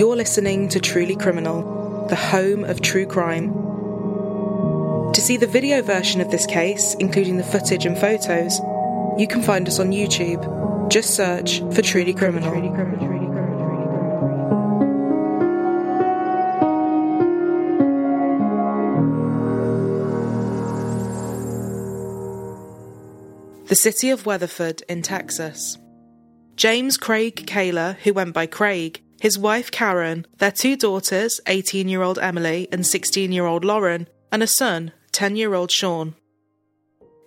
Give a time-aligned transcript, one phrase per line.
[0.00, 3.52] You're listening to Truly Criminal, the home of true crime.
[5.12, 8.58] To see the video version of this case, including the footage and photos,
[9.18, 10.88] you can find us on YouTube.
[10.88, 12.50] Just search for Truly Criminal.
[23.66, 25.76] The city of Weatherford in Texas.
[26.56, 32.02] James Craig Kahler, who went by Craig, his wife Karen, their two daughters, 18 year
[32.02, 36.14] old Emily and 16 year old Lauren, and a son, 10 year old Sean.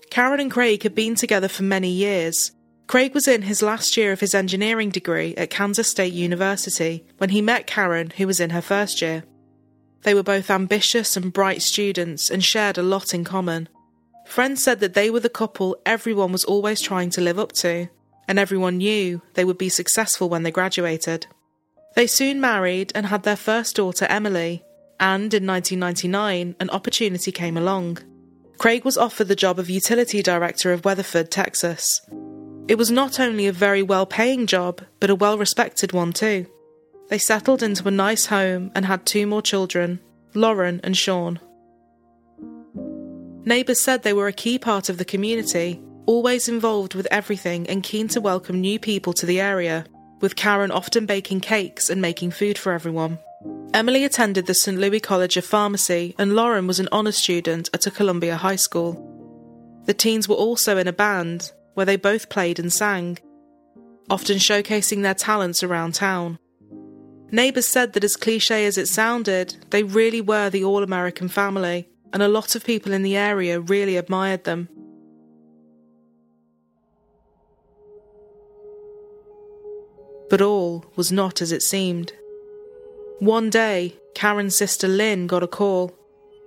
[0.10, 2.52] Karen and Craig had been together for many years.
[2.88, 7.30] Craig was in his last year of his engineering degree at Kansas State University when
[7.30, 9.24] he met Karen, who was in her first year.
[10.02, 13.70] They were both ambitious and bright students and shared a lot in common.
[14.26, 17.88] Friends said that they were the couple everyone was always trying to live up to,
[18.28, 21.28] and everyone knew they would be successful when they graduated.
[21.96, 24.64] They soon married and had their first daughter, Emily,
[25.00, 28.00] and in 1999, an opportunity came along.
[28.58, 32.02] Craig was offered the job of utility director of Weatherford, Texas.
[32.68, 36.48] It was not only a very well paying job, but a well respected one too.
[37.10, 40.00] They settled into a nice home and had two more children,
[40.34, 41.40] Lauren and Sean.
[43.46, 47.84] Neighbours said they were a key part of the community, always involved with everything and
[47.84, 49.86] keen to welcome new people to the area,
[50.24, 53.20] with Karen often baking cakes and making food for everyone.
[53.74, 54.80] Emily attended the St.
[54.80, 58.94] Louis College of Pharmacy, and Lauren was an honour student at a Columbia high school.
[59.86, 63.20] The teens were also in a band, where they both played and sang,
[64.10, 66.40] often showcasing their talents around town.
[67.30, 71.90] Neighbours said that, as cliche as it sounded, they really were the all American family
[72.14, 74.70] and a lot of people in the area really admired them.
[80.34, 82.12] But all was not as it seemed.
[83.20, 85.94] One day, Karen's sister Lynn got a call.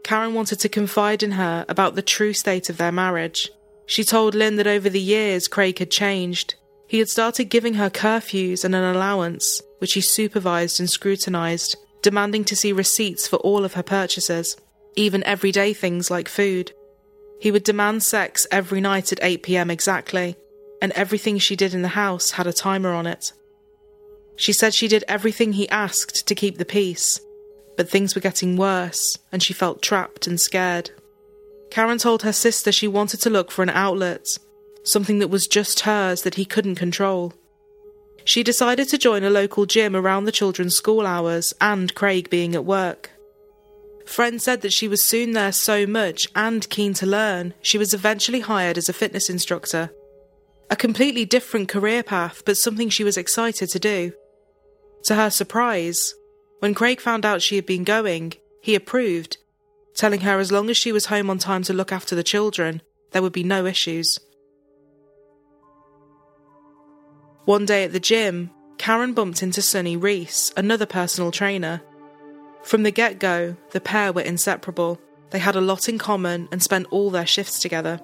[0.03, 3.49] Karen wanted to confide in her about the true state of their marriage.
[3.87, 6.57] She told Lynn that over the years Craig had changed.
[6.89, 12.43] He had started giving her curfews and an allowance, which he supervised and scrutinized, demanding
[12.47, 14.57] to see receipts for all of her purchases
[14.97, 16.73] even everyday things like food.
[17.39, 20.35] He would demand sex every night at 8 pm exactly,
[20.83, 23.33] and everything she did in the house had a timer on it.
[24.37, 27.21] She said she did everything he asked to keep the peace,
[27.77, 30.91] but things were getting worse, and she felt trapped and scared.
[31.71, 34.27] Karen told her sister she wanted to look for an outlet,
[34.85, 37.33] something that was just hers that he couldn't control.
[38.25, 42.55] She decided to join a local gym around the children's school hours and Craig being
[42.55, 43.11] at work.
[44.05, 47.93] Friends said that she was soon there so much and keen to learn, she was
[47.93, 49.91] eventually hired as a fitness instructor.
[50.71, 54.13] A completely different career path, but something she was excited to do.
[55.07, 56.15] To her surprise,
[56.59, 59.37] when Craig found out she had been going, he approved,
[59.95, 62.83] telling her as long as she was home on time to look after the children,
[63.13, 64.19] there would be no issues.
[67.45, 71.83] One day at the gym, Karen bumped into Sunny Reese, another personal trainer.
[72.65, 75.01] From the get go, the pair were inseparable.
[75.31, 78.01] They had a lot in common and spent all their shifts together.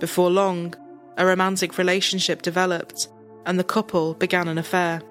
[0.00, 0.74] Before long,
[1.16, 3.06] a romantic relationship developed,
[3.46, 5.02] and the couple began an affair.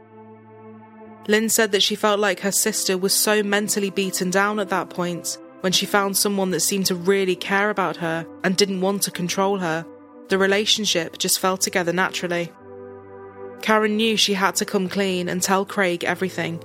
[1.28, 4.90] Lynn said that she felt like her sister was so mentally beaten down at that
[4.90, 9.04] point when she found someone that seemed to really care about her and didn't want
[9.04, 9.86] to control her.
[10.30, 12.52] The relationship just fell together naturally.
[13.62, 16.64] Karen knew she had to come clean and tell Craig everything,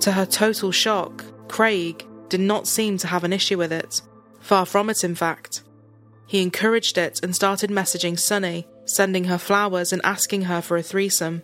[0.00, 4.02] to her total shock, Craig did not seem to have an issue with it.
[4.40, 5.62] Far from it, in fact.
[6.26, 10.82] He encouraged it and started messaging Sunny, sending her flowers and asking her for a
[10.82, 11.42] threesome.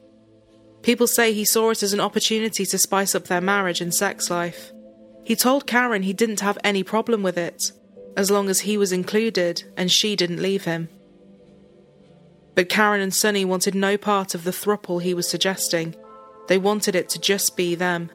[0.83, 4.31] People say he saw it as an opportunity to spice up their marriage and sex
[4.31, 4.73] life.
[5.25, 7.71] He told Karen he didn't have any problem with it,
[8.17, 10.89] as long as he was included and she didn't leave him.
[12.55, 15.95] But Karen and Sunny wanted no part of the thruple he was suggesting.
[16.49, 18.11] They wanted it to just be them.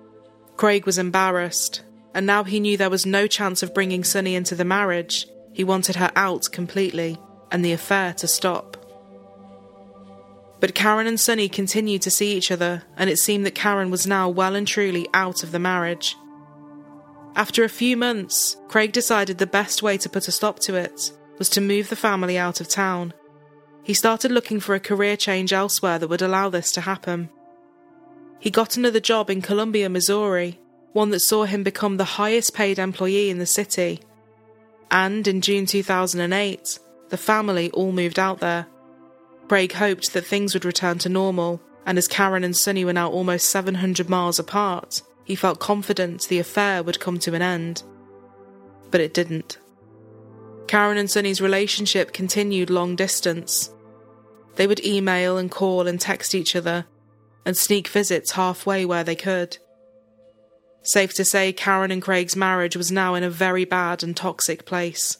[0.58, 1.82] Craig was embarrassed,
[2.14, 5.28] and now he knew there was no chance of bringing Sunny into the marriage.
[5.54, 7.18] He wanted her out completely,
[7.52, 8.77] and the affair to stop.
[10.60, 14.08] But Karen and Sunny continued to see each other, and it seemed that Karen was
[14.08, 16.16] now well and truly out of the marriage.
[17.36, 21.12] After a few months, Craig decided the best way to put a stop to it
[21.38, 23.14] was to move the family out of town.
[23.84, 27.30] He started looking for a career change elsewhere that would allow this to happen.
[28.40, 30.60] He got another job in Columbia, Missouri,
[30.94, 34.00] one that saw him become the highest paid employee in the city.
[34.90, 38.66] And in June 2008, the family all moved out there.
[39.48, 43.10] Craig hoped that things would return to normal and as Karen and Sunny were now
[43.10, 47.82] almost 700 miles apart, he felt confident the affair would come to an end.
[48.92, 49.58] But it didn't.
[50.68, 53.72] Karen and Sunny's relationship continued long distance.
[54.56, 56.86] They would email and call and text each other
[57.46, 59.58] and sneak visits halfway where they could.
[60.84, 64.66] Safe to say, Karen and Craig's marriage was now in a very bad and toxic
[64.66, 65.18] place.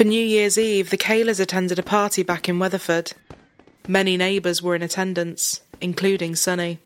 [0.00, 3.12] For New Year's Eve, the Kahlers attended a party back in Weatherford.
[3.86, 6.78] Many neighbours were in attendance, including Sunny.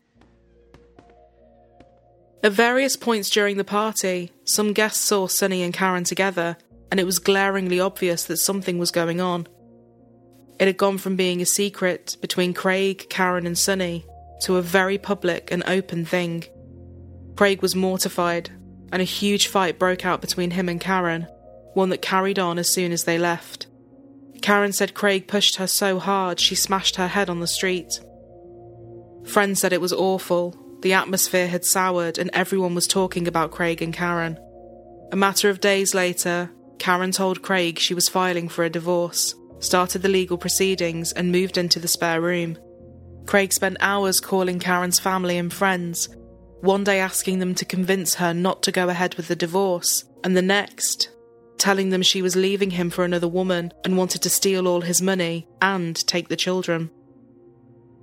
[2.43, 6.57] At various points during the party, some guests saw Sunny and Karen together,
[6.91, 9.47] and it was glaringly obvious that something was going on.
[10.59, 14.05] It had gone from being a secret between Craig, Karen, and Sunny
[14.41, 16.43] to a very public and open thing.
[17.37, 18.49] Craig was mortified,
[18.91, 21.29] and a huge fight broke out between him and Karen,
[21.75, 23.67] one that carried on as soon as they left.
[24.41, 27.99] Karen said Craig pushed her so hard she smashed her head on the street.
[29.25, 33.81] Friends said it was awful, the atmosphere had soured, and everyone was talking about Craig
[33.81, 34.37] and Karen.
[35.11, 40.01] A matter of days later, Karen told Craig she was filing for a divorce, started
[40.01, 42.57] the legal proceedings, and moved into the spare room.
[43.25, 46.07] Craig spent hours calling Karen's family and friends,
[46.61, 50.37] one day asking them to convince her not to go ahead with the divorce, and
[50.37, 51.09] the next,
[51.57, 55.01] telling them she was leaving him for another woman and wanted to steal all his
[55.01, 56.89] money and take the children.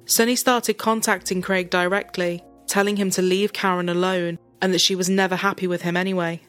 [0.04, 5.08] Sunny started contacting Craig directly, telling him to leave Karen alone and that she was
[5.08, 6.40] never happy with him anyway.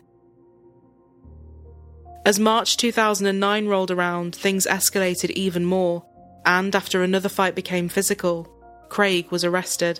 [2.26, 6.06] As March 2009 rolled around, things escalated even more,
[6.46, 8.50] and after another fight became physical,
[8.88, 10.00] Craig was arrested.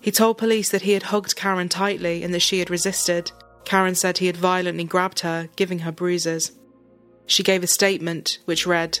[0.00, 3.32] He told police that he had hugged Karen tightly and that she had resisted.
[3.64, 6.52] Karen said he had violently grabbed her, giving her bruises.
[7.26, 9.00] She gave a statement which read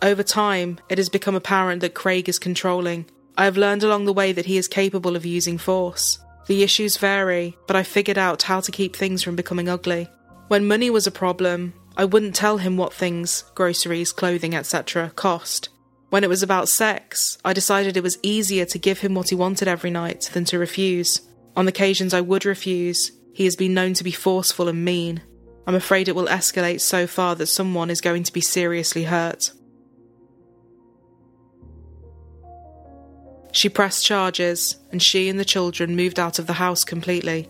[0.00, 3.06] Over time, it has become apparent that Craig is controlling.
[3.36, 6.18] I have learned along the way that he is capable of using force.
[6.46, 10.08] The issues vary, but I figured out how to keep things from becoming ugly.
[10.48, 15.68] When money was a problem, I wouldn't tell him what things, groceries, clothing, etc., cost.
[16.10, 19.34] When it was about sex, I decided it was easier to give him what he
[19.34, 21.22] wanted every night than to refuse.
[21.56, 25.22] On occasions I would refuse, he has been known to be forceful and mean.
[25.66, 29.52] I'm afraid it will escalate so far that someone is going to be seriously hurt.
[33.52, 37.48] She pressed charges, and she and the children moved out of the house completely.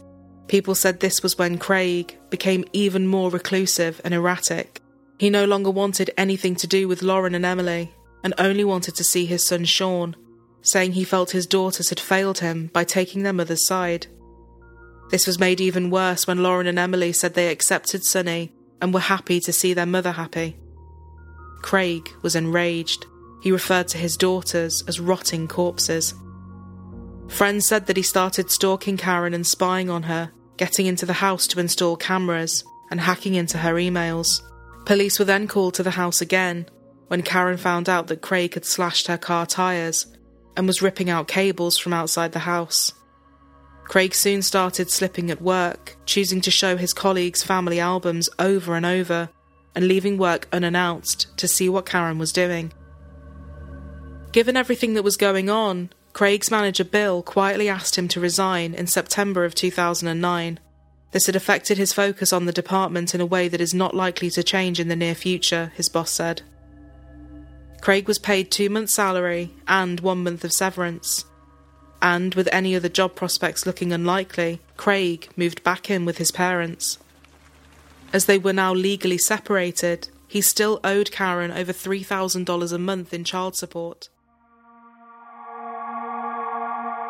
[0.49, 4.81] People said this was when Craig became even more reclusive and erratic.
[5.19, 7.95] He no longer wanted anything to do with Lauren and Emily,
[8.25, 10.17] and only wanted to see his son Sean,
[10.61, 14.09] saying he felt his daughters had failed him by taking their mother's side.
[15.13, 18.51] This was made even worse when Lauren and Emily said they accepted Sunny
[18.81, 20.57] and were happy to see their mother happy.
[21.61, 23.05] Craig was enraged.
[23.43, 26.15] He referred to his daughters as rotting corpses.
[27.29, 31.47] Friends said that he started stalking Karen and spying on her, getting into the house
[31.49, 34.41] to install cameras, and hacking into her emails.
[34.87, 36.67] Police were then called to the house again
[37.09, 40.07] when Karen found out that Craig had slashed her car tyres
[40.57, 42.95] and was ripping out cables from outside the house.
[43.85, 48.87] Craig soon started slipping at work, choosing to show his colleagues family albums over and
[48.87, 49.29] over,
[49.75, 52.73] and leaving work unannounced to see what Karen was doing.
[54.33, 58.87] Given everything that was going on, Craig's manager Bill quietly asked him to resign in
[58.87, 60.61] September of 2009.
[61.11, 64.31] This had affected his focus on the department in a way that is not likely
[64.31, 66.43] to change in the near future, his boss said.
[67.83, 71.25] Craig was paid two months' salary and one month of severance.
[72.03, 76.99] And with any other job prospects looking unlikely, Craig moved back in with his parents.
[78.13, 83.23] As they were now legally separated, he still owed Karen over $3,000 a month in
[83.23, 84.09] child support.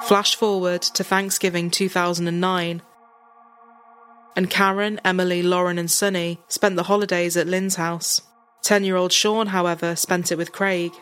[0.03, 2.83] Flash forward to Thanksgiving 2009.
[4.37, 8.21] And Karen, Emily, Lauren, and Sunny spent the holidays at Lynn's house.
[8.63, 10.93] 10 year old Sean, however, spent it with Craig.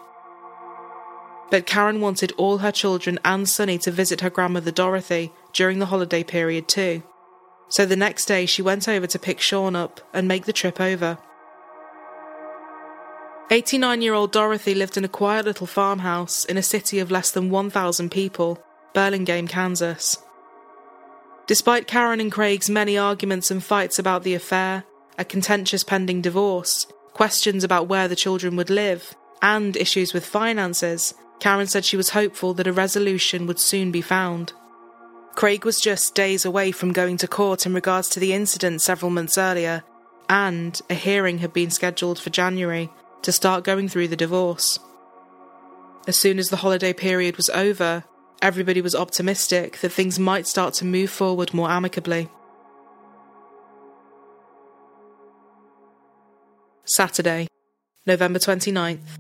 [1.50, 5.87] But Karen wanted all her children and Sunny to visit her grandmother Dorothy during the
[5.87, 7.02] holiday period too.
[7.69, 10.80] So the next day she went over to pick Sean up and make the trip
[10.80, 11.19] over.
[13.50, 17.33] 89 year old Dorothy lived in a quiet little farmhouse in a city of less
[17.33, 20.19] than 1,000 people Burlingame, Kansas.
[21.47, 24.85] Despite Karen and Craig's many arguments and fights about the affair,
[25.19, 31.14] a contentious pending divorce, questions about where the children would live, and issues with finances,
[31.40, 34.52] Karen said she was hopeful that a resolution would soon be found.
[35.35, 39.11] Craig was just days away from going to court in regards to the incident several
[39.11, 39.82] months earlier,
[40.28, 42.90] and a hearing had been scheduled for January
[43.23, 44.78] to start going through the divorce.
[46.06, 48.04] As soon as the holiday period was over,
[48.42, 52.28] everybody was optimistic that things might start to move forward more amicably.
[56.85, 57.47] Saturday,
[58.06, 59.18] November 29th,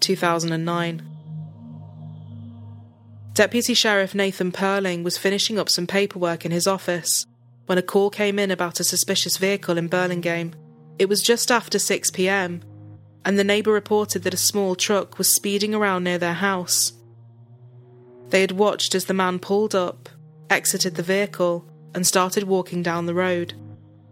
[0.00, 1.17] 2009.
[3.38, 7.24] Deputy Sheriff Nathan Perling was finishing up some paperwork in his office
[7.66, 10.54] when a call came in about a suspicious vehicle in Burlingame.
[10.98, 12.62] It was just after 6 pm,
[13.24, 16.94] and the neighbour reported that a small truck was speeding around near their house.
[18.30, 20.08] They had watched as the man pulled up,
[20.50, 21.64] exited the vehicle,
[21.94, 23.54] and started walking down the road.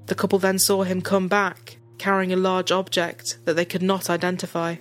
[0.07, 4.09] The couple then saw him come back, carrying a large object that they could not
[4.09, 4.77] identify.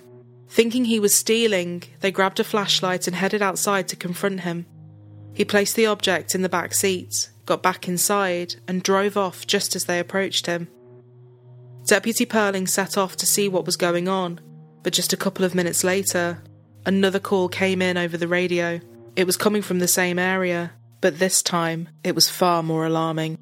[0.48, 4.66] Thinking he was stealing, they grabbed a flashlight and headed outside to confront him.
[5.34, 9.76] He placed the object in the back seat, got back inside, and drove off just
[9.76, 10.68] as they approached him.
[11.84, 14.40] Deputy Perling set off to see what was going on,
[14.82, 16.42] but just a couple of minutes later,
[16.84, 18.80] another call came in over the radio.
[19.14, 23.38] It was coming from the same area, but this time it was far more alarming.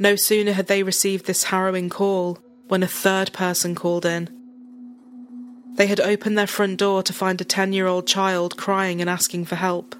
[0.00, 4.30] No sooner had they received this harrowing call when a third person called in.
[5.74, 9.10] They had opened their front door to find a 10 year old child crying and
[9.10, 9.94] asking for help.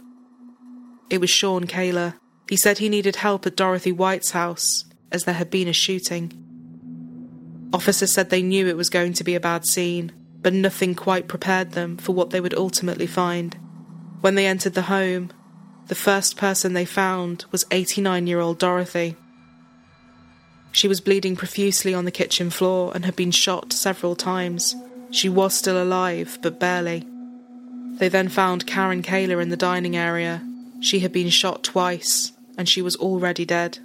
[1.11, 2.15] It was Sean Kahler.
[2.49, 6.33] He said he needed help at Dorothy White's house, as there had been a shooting.
[7.73, 10.13] Officers said they knew it was going to be a bad scene,
[10.49, 13.55] but nothing quite prepared them for what they would ultimately find.
[14.23, 15.31] When they entered the home,
[15.89, 19.15] the first person they found was 89 year old Dorothy.
[20.73, 24.75] She was bleeding profusely on the kitchen floor and had been shot several times.
[25.11, 27.05] She was still alive, but barely.
[27.99, 30.43] They then found Karen Kahler in the dining area.
[30.81, 33.81] She had been shot twice, and she was already dead.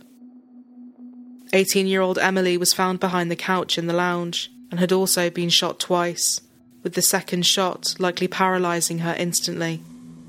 [1.51, 5.29] 18 year old Emily was found behind the couch in the lounge and had also
[5.29, 6.39] been shot twice,
[6.83, 9.81] with the second shot likely paralysing her instantly.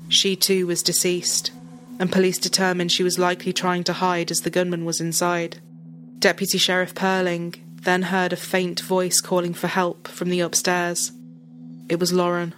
[0.07, 1.51] She too was deceased,
[1.99, 5.57] and police determined she was likely trying to hide as the gunman was inside.
[6.19, 11.11] Deputy Sheriff Perling then heard a faint voice calling for help from the upstairs.
[11.87, 12.55] It was Lauren.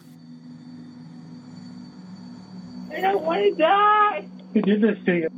[2.95, 4.27] I don't want to die.
[4.53, 5.29] Who did this to you?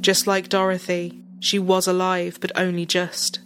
[0.00, 3.40] Just like Dorothy, she was alive, but only just.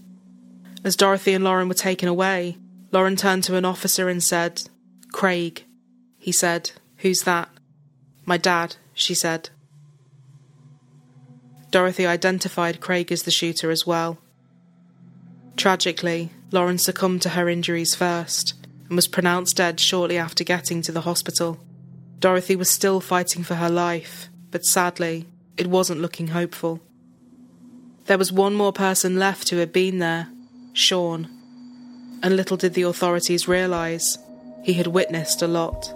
[0.85, 2.59] As Dorothy and Lauren were taken away,
[2.93, 4.69] Lauren turned to an officer and said,
[5.12, 5.64] Craig.
[6.19, 7.49] He said, Who's that?
[8.26, 9.49] My dad, she said.
[11.71, 14.19] Dorothy identified Craig as the shooter as well.
[15.57, 18.55] Tragically, Lauren succumbed to her injuries first
[18.87, 21.59] and was pronounced dead shortly after getting to the hospital.
[22.19, 25.26] Dorothy was still fighting for her life, but sadly,
[25.57, 26.81] it wasn't looking hopeful.
[28.05, 30.29] There was one more person left who had been there
[30.75, 31.28] Sean.
[32.23, 34.19] And little did the authorities realise,
[34.64, 35.95] he had witnessed a lot.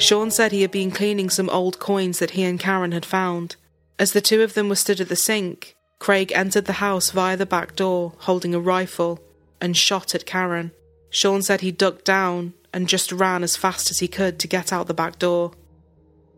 [0.00, 3.54] Sean said he had been cleaning some old coins that he and Karen had found.
[3.98, 7.36] As the two of them were stood at the sink, Craig entered the house via
[7.36, 9.20] the back door, holding a rifle,
[9.60, 10.72] and shot at Karen.
[11.10, 14.72] Sean said he ducked down and just ran as fast as he could to get
[14.72, 15.52] out the back door.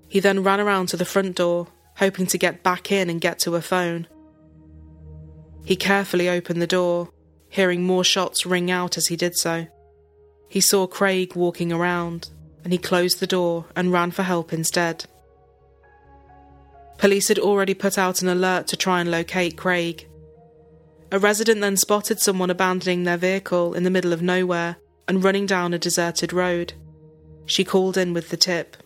[0.08, 3.38] He then ran around to the front door, hoping to get back in and get
[3.40, 4.06] to a phone.
[5.64, 7.10] He carefully opened the door,
[7.48, 9.66] hearing more shots ring out as he did so.
[10.48, 12.30] He saw Craig walking around,
[12.64, 15.04] and he closed the door and ran for help instead.
[16.98, 20.06] Police had already put out an alert to try and locate Craig.
[21.12, 24.76] A resident then spotted someone abandoning their vehicle in the middle of nowhere
[25.06, 26.72] and running down a deserted road.
[27.44, 28.78] She called in with the tip.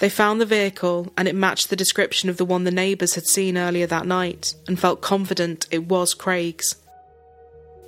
[0.00, 3.26] They found the vehicle and it matched the description of the one the neighbours had
[3.26, 6.76] seen earlier that night and felt confident it was Craig's.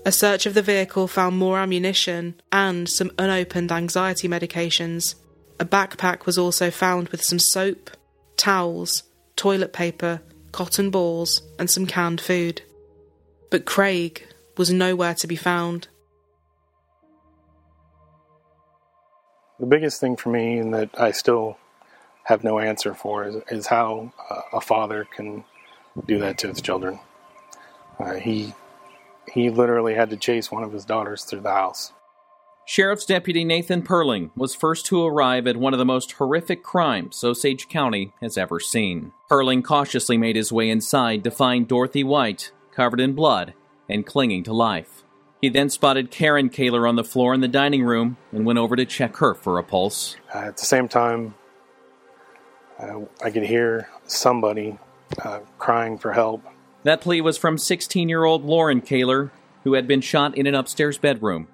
[0.07, 5.15] A search of the vehicle found more ammunition and some unopened anxiety medications.
[5.61, 7.91] A backpack was also found with some soap,
[8.39, 9.03] towels,
[9.37, 12.63] toilet paper, cotton balls, and some canned food.
[13.53, 15.89] But Craig was nowhere to be found.
[19.61, 21.59] The biggest thing for me, and that I still
[22.25, 25.45] have no answer for, is, is how uh, a father can
[26.07, 26.99] do that to his children.
[28.01, 28.55] Uh, he
[29.31, 31.93] he literally had to chase one of his daughters through the house.
[32.65, 37.23] Sheriff's Deputy Nathan Perling was first to arrive at one of the most horrific crimes
[37.23, 39.13] Osage County has ever seen.
[39.31, 43.55] Perling cautiously made his way inside to find Dorothy White, covered in blood
[43.89, 45.03] and clinging to life.
[45.41, 48.77] He then spotted Karen Kahler on the floor in the dining room and went over
[48.77, 50.17] to check her for a pulse.
[50.33, 51.35] Uh, at the same time,
[52.79, 54.79] uh, I could hear somebody
[55.25, 56.45] uh, crying for help.
[56.85, 59.31] That plea was from 16 year old Lauren Kahler,
[59.65, 61.49] who had been shot in an upstairs bedroom.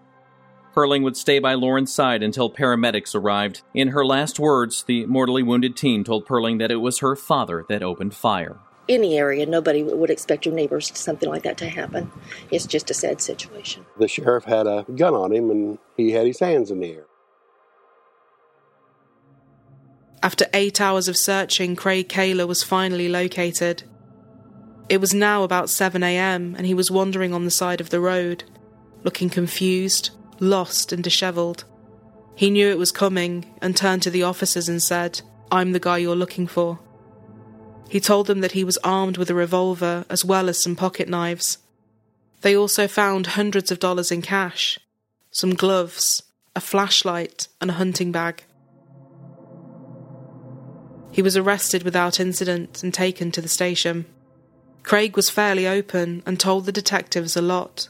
[0.74, 3.62] Perling would stay by Lauren's side until paramedics arrived.
[3.74, 7.64] In her last words, the mortally wounded teen told Perling that it was her father
[7.68, 8.58] that opened fire.
[8.88, 12.10] Any area, nobody would expect your neighbors something like that to happen.
[12.50, 13.84] It's just a sad situation.
[13.98, 17.04] The sheriff had a gun on him and he had his hands in the air.
[20.22, 23.84] After eight hours of searching, Craig Kahler was finally located.
[24.88, 28.00] It was now about 7 am, and he was wandering on the side of the
[28.00, 28.44] road,
[29.04, 31.64] looking confused, lost, and dishevelled.
[32.34, 35.20] He knew it was coming and turned to the officers and said,
[35.52, 36.80] I'm the guy you're looking for.
[37.88, 41.08] He told them that he was armed with a revolver as well as some pocket
[41.08, 41.58] knives.
[42.42, 44.78] They also found hundreds of dollars in cash,
[45.30, 46.22] some gloves,
[46.54, 48.44] a flashlight, and a hunting bag.
[51.10, 54.06] He was arrested without incident and taken to the station.
[54.82, 57.88] Craig was fairly open and told the detectives a lot.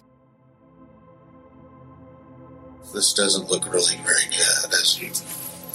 [2.94, 5.10] This doesn't look really very good, as you,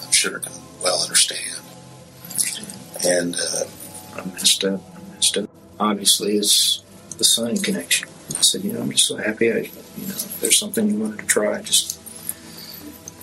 [0.03, 0.51] I'm sure, can
[0.81, 1.61] well understand.
[3.05, 3.65] And uh,
[4.15, 4.81] I messed up.
[4.95, 5.49] I messed up.
[5.79, 6.83] Obviously, it's
[7.17, 8.07] the son connection.
[8.37, 9.51] I said, you know, I'm just so happy.
[9.51, 11.99] I, you know, if there's something you wanted to try, just,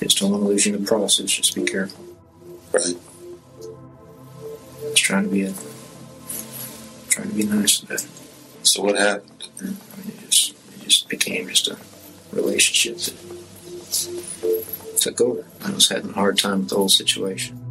[0.01, 1.31] just don't want to lose you in the process.
[1.31, 2.05] Just be careful.
[2.73, 2.95] right, I
[4.91, 5.53] was trying to be a,
[7.09, 7.79] trying to be nice.
[7.79, 8.07] But,
[8.63, 9.49] so what happened?
[9.61, 11.79] I mean, it just, it just became just a
[12.33, 13.15] relationship that
[14.99, 15.45] took over.
[15.65, 17.70] I was having a hard time with the whole situation.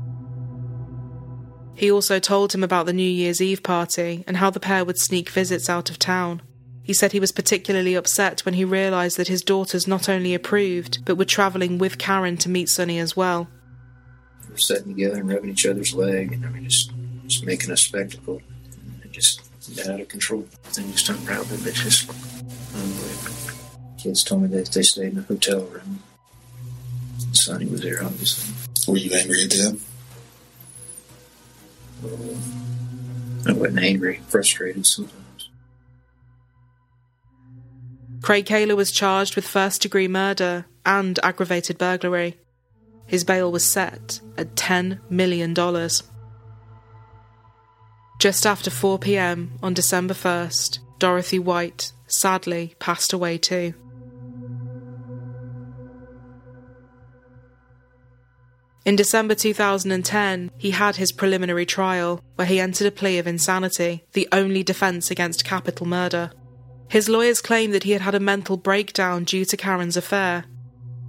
[1.79, 4.99] He also told him about the New Year's Eve party and how the pair would
[4.99, 6.41] sneak visits out of town.
[6.83, 11.05] He said he was particularly upset when he realised that his daughters not only approved,
[11.05, 13.47] but were travelling with Karen to meet Sunny as well.
[14.45, 16.91] We were sitting together and rubbing each other's leg, and I mean, just,
[17.27, 18.41] just making a spectacle.
[18.73, 19.41] And it just
[19.77, 20.41] got out of control.
[20.63, 21.65] Things just unraveled.
[21.65, 22.09] It's just
[22.75, 23.57] unbelievable.
[23.97, 26.03] Kids told me that they stayed in a hotel room.
[27.31, 28.53] Sunny was there, obviously.
[28.85, 29.79] Were you angry at them?
[32.01, 35.49] I wasn't angry, frustrated sometimes.
[38.21, 42.37] Craig Kahler was charged with first degree murder and aggravated burglary.
[43.05, 45.53] His bail was set at $10 million.
[48.19, 53.73] Just after 4 pm on December 1st, Dorothy White sadly passed away too.
[58.85, 64.05] In December 2010, he had his preliminary trial, where he entered a plea of insanity,
[64.13, 66.31] the only defence against capital murder.
[66.87, 70.45] His lawyers claimed that he had had a mental breakdown due to Karen's affair.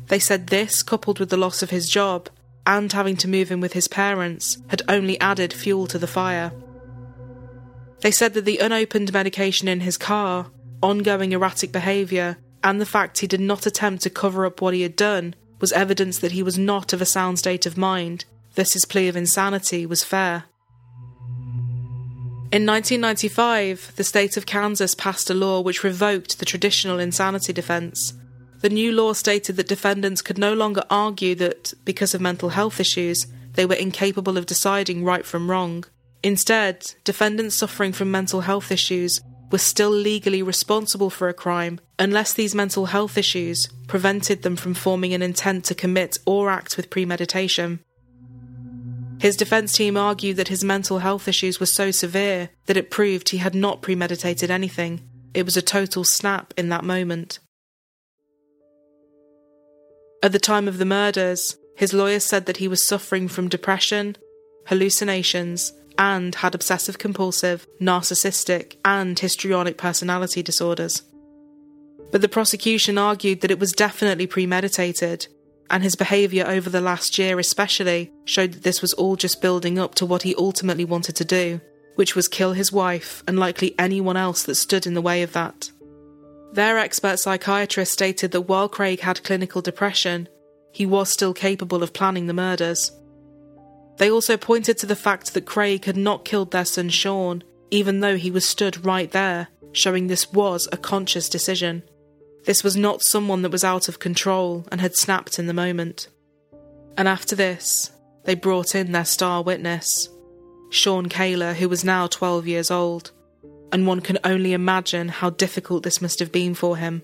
[0.09, 2.29] They said this, coupled with the loss of his job
[2.67, 6.53] and having to move in with his parents, had only added fuel to the fire.
[8.01, 10.51] They said that the unopened medication in his car,
[10.83, 14.83] ongoing erratic behaviour, and the fact he did not attempt to cover up what he
[14.83, 18.73] had done was evidence that he was not of a sound state of mind, thus
[18.73, 20.45] his plea of insanity was fair.
[22.53, 28.15] In 1995, the state of Kansas passed a law which revoked the traditional insanity defense.
[28.61, 32.81] The new law stated that defendants could no longer argue that, because of mental health
[32.81, 35.85] issues, they were incapable of deciding right from wrong.
[36.23, 39.21] Instead, defendants suffering from mental health issues
[39.51, 44.75] were still legally responsible for a crime unless these mental health issues prevented them from
[44.75, 47.81] forming an intent to commit or act with premeditation.
[49.21, 53.29] His defense team argued that his mental health issues were so severe that it proved
[53.29, 55.03] he had not premeditated anything.
[55.35, 57.39] It was a total snap in that moment.
[60.23, 64.17] At the time of the murders, his lawyer said that he was suffering from depression,
[64.67, 71.03] hallucinations, and had obsessive compulsive, narcissistic, and histrionic personality disorders.
[72.11, 75.29] But the prosecution argued that it was definitely premeditated,
[75.69, 79.79] and his behaviour over the last year especially showed that this was all just building
[79.79, 81.61] up to what he ultimately wanted to do,
[81.97, 85.35] which was kill his wife and likely anyone else that stood in the way of
[85.35, 85.71] that.
[86.55, 90.31] Their expert psychiatrist stated that while Craig had clinical depression,
[90.73, 92.91] he was still capable of planning the murders.
[94.01, 98.01] They also pointed to the fact that Craig had not killed their son Sean, even
[98.01, 101.83] though he was stood right there, showing this was a conscious decision.
[102.47, 106.09] This was not someone that was out of control and had snapped in the moment.
[106.97, 107.91] And after this,
[108.25, 110.09] they brought in their star witness,
[110.71, 113.11] Sean Kahler, who was now 12 years old,
[113.71, 117.03] and one can only imagine how difficult this must have been for him.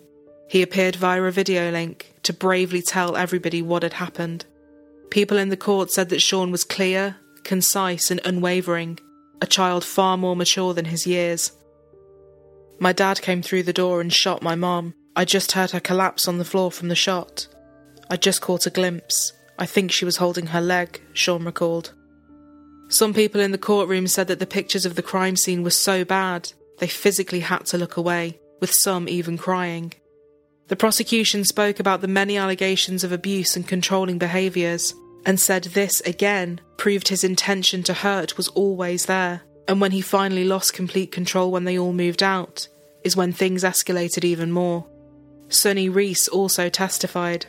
[0.49, 4.47] He appeared via a video link to bravely tell everybody what had happened.
[5.11, 8.99] People in the court said that Sean was clear, concise, and unwavering,
[9.41, 11.53] a child far more mature than his years.
[12.79, 14.95] My dad came through the door and shot my mom.
[15.15, 17.47] I just heard her collapse on the floor from the shot.
[18.11, 19.33] I just caught a glimpse.
[19.59, 21.95] I think she was holding her leg, Sean recalled.
[22.89, 26.05] Some people in the courtroom said that the pictures of the crime scene were so
[26.05, 29.93] bad they physically had to look away, with some even crying.
[30.69, 36.01] The prosecution spoke about the many allegations of abuse and controlling behaviours, and said this
[36.03, 41.13] again proved his intention to hurt was always there, and when he finally lost complete
[41.13, 42.67] control when they all moved out,
[43.05, 44.87] is when things escalated even more.
[45.49, 47.47] Sunny Reese also testified.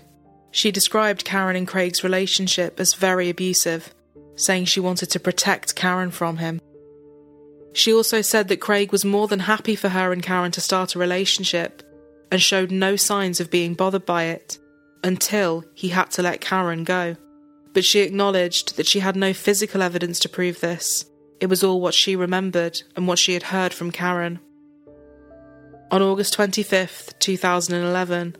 [0.52, 3.94] She described Karen and Craig's relationship as very abusive,
[4.36, 6.62] saying she wanted to protect Karen from him.
[7.74, 10.96] She also said that Craig was more than happy for her and Karen to start
[10.96, 11.84] a relationship
[12.32, 14.58] and showed no signs of being bothered by it
[15.04, 17.16] until he had to let Karen go.
[17.74, 21.06] But she acknowledged that she had no physical evidence to prove this.
[21.40, 24.40] It was all what she remembered and what she had heard from Karen.
[25.92, 28.36] On August 25th, 2011,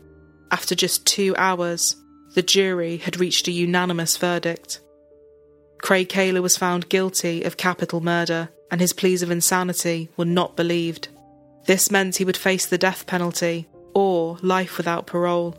[0.50, 1.96] after just two hours,
[2.34, 4.80] the jury had reached a unanimous verdict.
[5.80, 10.56] Craig Kahler was found guilty of capital murder, and his pleas of insanity were not
[10.56, 11.08] believed.
[11.66, 15.56] This meant he would face the death penalty or life without parole.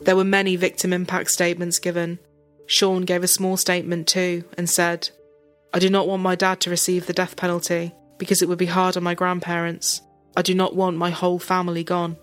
[0.00, 2.18] There were many victim impact statements given.
[2.66, 5.10] Sean gave a small statement too and said,
[5.72, 8.66] I do not want my dad to receive the death penalty because it would be
[8.66, 10.00] hard on my grandparents.
[10.36, 12.16] I do not want my whole family gone.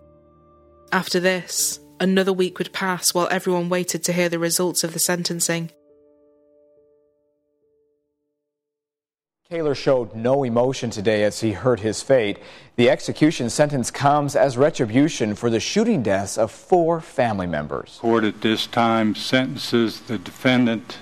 [0.91, 4.99] After this, another week would pass while everyone waited to hear the results of the
[4.99, 5.71] sentencing.
[9.51, 12.39] Kahler showed no emotion today as he heard his fate.
[12.77, 17.99] The execution sentence comes as retribution for the shooting deaths of four family members.
[18.01, 20.97] Court at this time sentences the defendant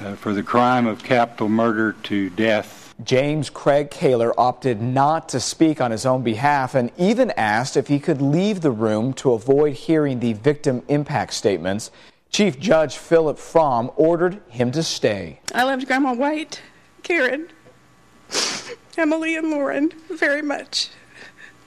[0.00, 2.92] uh, for the crime of capital murder to death.
[3.04, 7.86] James Craig Kahler opted not to speak on his own behalf and even asked if
[7.86, 11.92] he could leave the room to avoid hearing the victim impact statements.
[12.28, 15.38] Chief Judge Philip Fromm ordered him to stay.
[15.54, 16.60] I loved Grandma White.
[17.06, 17.46] Karen,
[18.98, 20.88] Emily, and Lauren very much,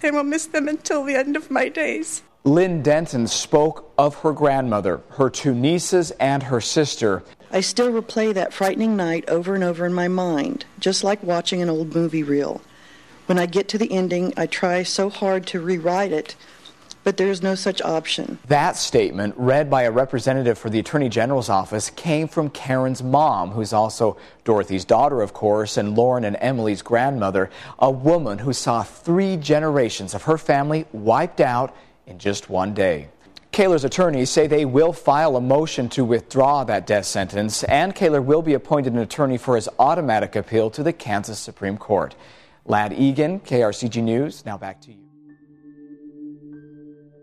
[0.03, 2.23] and will miss them until the end of my days.
[2.43, 7.23] Lynn Denton spoke of her grandmother, her two nieces, and her sister.
[7.51, 11.61] I still replay that frightening night over and over in my mind, just like watching
[11.61, 12.59] an old movie reel.
[13.27, 16.35] When I get to the ending, I try so hard to rewrite it
[17.03, 18.39] but there is no such option.
[18.47, 23.51] That statement, read by a representative for the Attorney General's office, came from Karen's mom,
[23.51, 28.83] who's also Dorothy's daughter, of course, and Lauren and Emily's grandmother, a woman who saw
[28.83, 33.07] three generations of her family wiped out in just one day.
[33.51, 38.23] Kahler's attorneys say they will file a motion to withdraw that death sentence, and Kahler
[38.23, 42.15] will be appointed an attorney for his automatic appeal to the Kansas Supreme Court.
[42.65, 45.08] Lad Egan, KRCG News, now back to you.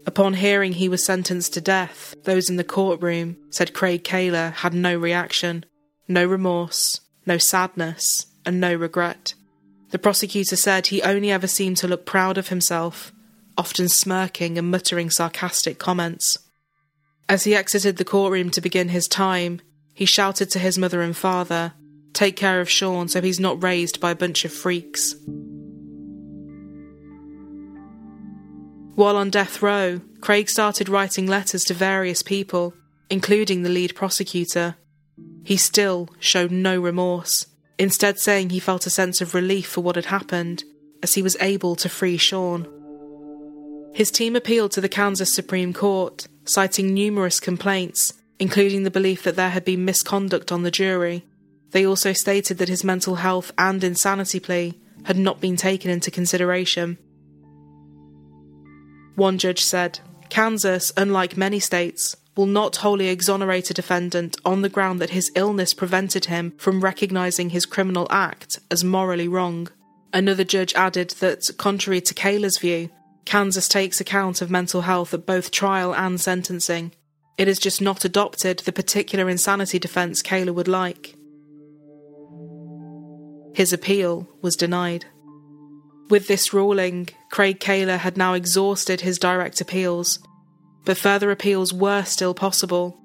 [0.07, 4.73] Upon hearing he was sentenced to death, those in the courtroom said Craig Kahler had
[4.73, 5.65] no reaction,
[6.07, 9.35] no remorse, no sadness, and no regret.
[9.91, 13.13] The prosecutor said he only ever seemed to look proud of himself,
[13.59, 16.39] often smirking and muttering sarcastic comments.
[17.29, 19.61] As he exited the courtroom to begin his time,
[19.93, 21.73] he shouted to his mother and father,
[22.13, 25.15] Take care of Sean so he's not raised by a bunch of freaks.
[28.97, 32.73] While on death row, Craig started writing letters to various people,
[33.11, 34.77] including the lead prosecutor.
[35.45, 37.47] He still showed no remorse,
[37.79, 40.65] instead, saying he felt a sense of relief for what had happened,
[41.03, 42.67] as he was able to free Sean.
[43.93, 49.37] His team appealed to the Kansas Supreme Court, citing numerous complaints, including the belief that
[49.37, 51.23] there had been misconduct on the jury.
[51.73, 56.11] They also stated that his mental health and insanity plea had not been taken into
[56.11, 56.97] consideration.
[59.17, 59.99] One judge said
[60.29, 65.33] Kansas, unlike many states, will not wholly exonerate a defendant on the ground that his
[65.35, 69.69] illness prevented him from recognizing his criminal act as morally wrong.
[70.13, 72.91] Another judge added that, contrary to Kahler's view,
[73.25, 76.93] Kansas takes account of mental health at both trial and sentencing.
[77.39, 81.17] It has just not adopted the particular insanity defense Kahler would like.
[83.55, 85.07] His appeal was denied.
[86.09, 90.21] With this ruling, Craig Kahler had now exhausted his direct appeals,
[90.85, 92.97] but further appeals were still possible.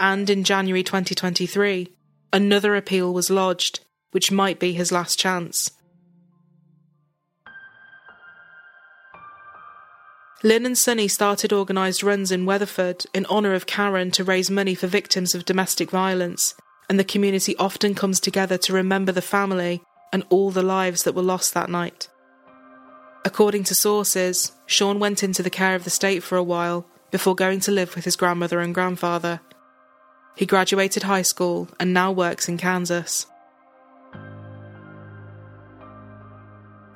[0.00, 1.88] And in January 2023,
[2.32, 5.70] another appeal was lodged, which might be his last chance.
[10.42, 14.74] Lynn and Sunny started organised runs in Weatherford in honour of Karen to raise money
[14.74, 16.54] for victims of domestic violence,
[16.90, 19.80] and the community often comes together to remember the family
[20.12, 22.08] and all the lives that were lost that night.
[23.26, 27.34] According to sources, Sean went into the care of the state for a while before
[27.34, 29.40] going to live with his grandmother and grandfather.
[30.36, 33.26] He graduated high school and now works in Kansas.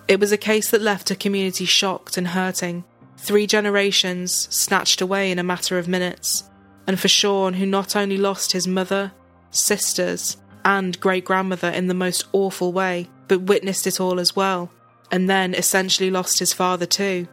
[0.06, 2.84] It was a case that left a community shocked and hurting.
[3.16, 6.44] Three generations snatched away in a matter of minutes.
[6.86, 9.10] And for Sean, who not only lost his mother,
[9.50, 14.70] sisters, and great grandmother in the most awful way, but witnessed it all as well,
[15.10, 17.26] and then essentially lost his father too,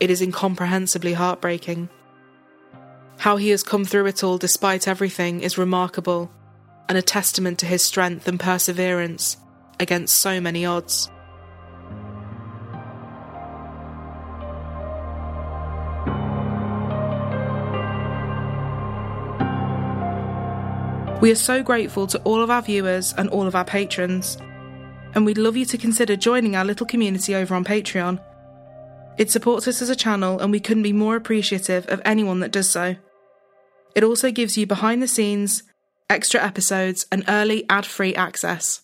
[0.00, 1.88] it is incomprehensibly heartbreaking.
[3.18, 6.30] How he has come through it all despite everything is remarkable,
[6.88, 9.36] and a testament to his strength and perseverance
[9.78, 11.08] against so many odds.
[21.20, 24.36] We are so grateful to all of our viewers and all of our patrons,
[25.14, 28.20] and we'd love you to consider joining our little community over on Patreon.
[29.18, 32.52] It supports us as a channel, and we couldn't be more appreciative of anyone that
[32.52, 32.96] does so.
[33.94, 35.64] It also gives you behind the scenes,
[36.08, 38.80] extra episodes, and early ad free access.